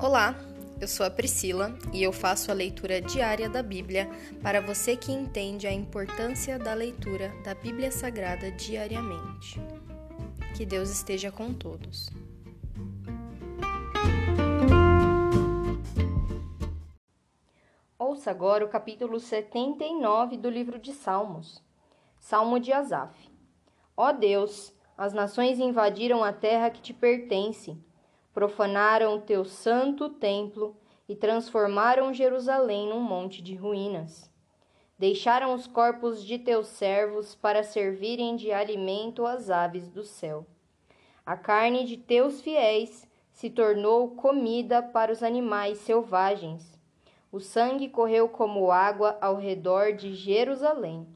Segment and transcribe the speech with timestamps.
[0.00, 0.36] Olá,
[0.80, 4.08] eu sou a Priscila e eu faço a leitura diária da Bíblia
[4.40, 9.60] para você que entende a importância da leitura da Bíblia Sagrada diariamente.
[10.56, 12.08] Que Deus esteja com todos.
[17.98, 21.60] Ouça agora o capítulo 79 do livro de Salmos.
[22.20, 23.28] Salmo de Asaf.
[23.96, 27.76] Ó Deus, as nações invadiram a terra que te pertence
[28.32, 30.76] profanaram teu santo templo
[31.08, 34.30] e transformaram Jerusalém num monte de ruínas.
[34.98, 40.46] Deixaram os corpos de teus servos para servirem de alimento às aves do céu.
[41.24, 46.78] A carne de teus fiéis se tornou comida para os animais selvagens.
[47.30, 51.06] O sangue correu como água ao redor de Jerusalém.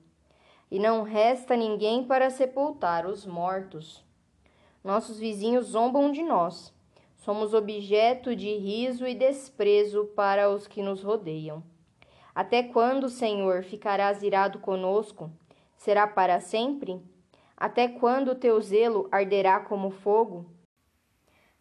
[0.71, 4.05] E não resta ninguém para sepultar os mortos.
[4.83, 6.73] Nossos vizinhos zombam de nós
[7.23, 11.63] Somos objeto de riso e desprezo para os que nos rodeiam.
[12.35, 15.31] Até quando, Senhor, ficarás irado conosco?
[15.77, 17.01] Será para sempre?
[17.57, 20.51] Até quando teu zelo arderá como fogo?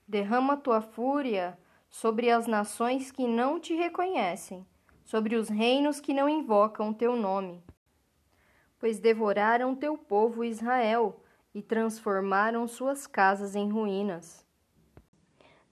[0.08, 1.56] Derrama tua fúria
[1.92, 4.66] sobre as nações que não te reconhecem,
[5.04, 7.64] sobre os reinos que não invocam teu nome.
[8.80, 11.22] Pois devoraram teu povo Israel
[11.54, 14.50] e transformaram suas casas em ruínas.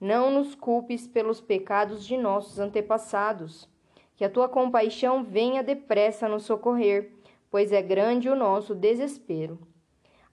[0.00, 3.68] Não nos culpes pelos pecados de nossos antepassados.
[4.16, 7.12] Que a tua compaixão venha depressa nos socorrer,
[7.50, 9.58] pois é grande o nosso desespero.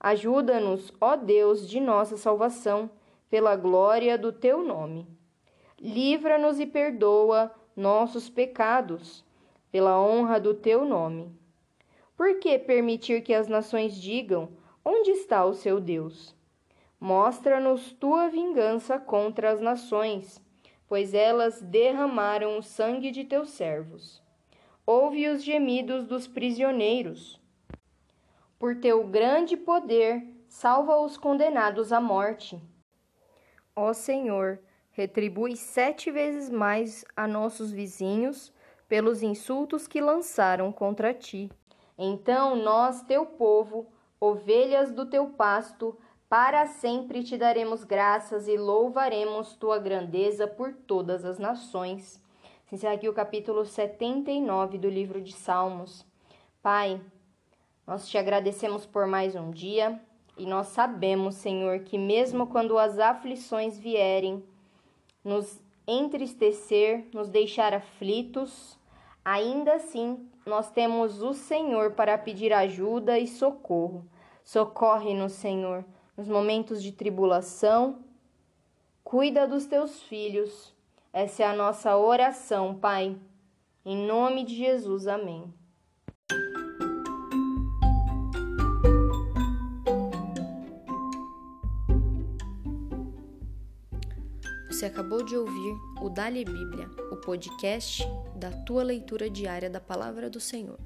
[0.00, 2.90] Ajuda-nos, ó Deus de nossa salvação,
[3.28, 5.06] pela glória do teu nome.
[5.80, 9.24] Livra-nos e perdoa nossos pecados,
[9.70, 11.30] pela honra do teu nome.
[12.16, 14.48] Por que permitir que as nações digam:
[14.84, 16.34] Onde está o seu Deus?
[17.00, 20.42] Mostra-nos tua vingança contra as nações,
[20.88, 24.22] pois elas derramaram o sangue de teus servos.
[24.84, 27.40] Ouve os gemidos dos prisioneiros.
[28.58, 32.60] Por teu grande poder, salva os condenados à morte.
[33.76, 34.58] Ó Senhor,
[34.90, 38.52] retribui sete vezes mais a nossos vizinhos
[38.88, 41.48] pelos insultos que lançaram contra ti.
[41.96, 43.86] Então nós, teu povo,
[44.18, 45.96] ovelhas do teu pasto,
[46.28, 52.22] para sempre te daremos graças e louvaremos tua grandeza por todas as nações.
[52.66, 56.04] Se encerra aqui o capítulo 79 do livro de Salmos.
[56.62, 57.00] Pai,
[57.86, 59.98] nós te agradecemos por mais um dia
[60.36, 64.44] e nós sabemos, Senhor, que mesmo quando as aflições vierem,
[65.24, 68.78] nos entristecer, nos deixar aflitos,
[69.24, 74.04] ainda assim nós temos o Senhor para pedir ajuda e socorro.
[74.44, 75.84] Socorre-nos, Senhor
[76.18, 78.00] nos momentos de tribulação.
[79.04, 80.74] Cuida dos teus filhos.
[81.12, 83.16] Essa é a nossa oração, Pai.
[83.84, 85.44] Em nome de Jesus, amém.
[94.68, 98.04] Você acabou de ouvir o Dali Bíblia, o podcast
[98.36, 100.78] da tua leitura diária da palavra do Senhor.